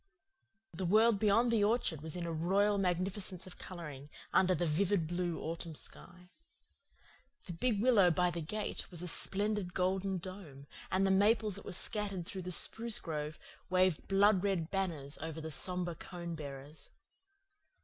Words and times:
The 0.73 0.83
world 0.87 1.19
beyond 1.19 1.51
the 1.51 1.63
orchard 1.63 2.01
was 2.01 2.15
in 2.15 2.25
a 2.25 2.33
royal 2.33 2.79
magnificence 2.79 3.45
of 3.45 3.59
colouring, 3.59 4.09
under 4.33 4.55
the 4.55 4.65
vivid 4.65 5.05
blue 5.05 5.39
autumn 5.39 5.75
sky. 5.75 6.31
The 7.45 7.53
big 7.53 7.79
willow 7.83 8.09
by 8.09 8.31
the 8.31 8.41
gate 8.41 8.89
was 8.89 9.03
a 9.03 9.07
splendid 9.07 9.75
golden 9.75 10.17
dome, 10.17 10.65
and 10.89 11.05
the 11.05 11.11
maples 11.11 11.53
that 11.53 11.65
were 11.65 11.71
scattered 11.71 12.25
through 12.25 12.41
the 12.41 12.51
spruce 12.51 12.97
grove 12.97 13.37
waved 13.69 14.07
blood 14.07 14.41
red 14.43 14.71
banners 14.71 15.19
over 15.19 15.39
the 15.39 15.51
sombre 15.51 15.93
cone 15.93 16.33
bearers. 16.33 16.89